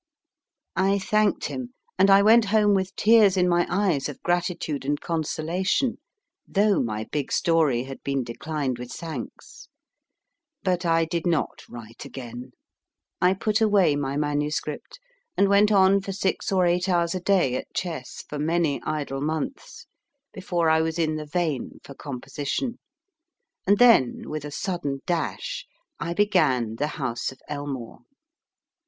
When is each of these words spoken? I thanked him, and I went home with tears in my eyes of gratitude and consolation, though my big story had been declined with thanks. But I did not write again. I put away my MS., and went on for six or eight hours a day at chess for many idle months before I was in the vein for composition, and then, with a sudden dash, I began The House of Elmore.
I 0.75 0.97
thanked 0.97 1.45
him, 1.45 1.75
and 1.99 2.09
I 2.09 2.23
went 2.23 2.45
home 2.45 2.73
with 2.73 2.95
tears 2.95 3.37
in 3.37 3.47
my 3.47 3.67
eyes 3.69 4.09
of 4.09 4.19
gratitude 4.23 4.83
and 4.83 4.99
consolation, 4.99 5.99
though 6.47 6.81
my 6.81 7.03
big 7.11 7.31
story 7.31 7.83
had 7.83 8.01
been 8.01 8.23
declined 8.23 8.79
with 8.79 8.91
thanks. 8.91 9.67
But 10.63 10.87
I 10.87 11.05
did 11.05 11.27
not 11.27 11.61
write 11.69 12.03
again. 12.03 12.53
I 13.21 13.35
put 13.35 13.61
away 13.61 13.95
my 13.95 14.17
MS., 14.17 14.59
and 15.37 15.47
went 15.47 15.71
on 15.71 16.01
for 16.01 16.13
six 16.13 16.51
or 16.51 16.65
eight 16.65 16.89
hours 16.89 17.13
a 17.13 17.19
day 17.21 17.53
at 17.53 17.71
chess 17.75 18.23
for 18.27 18.39
many 18.39 18.81
idle 18.81 19.21
months 19.21 19.85
before 20.33 20.67
I 20.71 20.81
was 20.81 20.97
in 20.97 21.15
the 21.15 21.27
vein 21.27 21.79
for 21.83 21.93
composition, 21.93 22.79
and 23.67 23.77
then, 23.77 24.31
with 24.31 24.45
a 24.45 24.51
sudden 24.51 25.01
dash, 25.05 25.67
I 25.99 26.15
began 26.15 26.77
The 26.77 26.87
House 26.97 27.31
of 27.31 27.39
Elmore. 27.47 27.99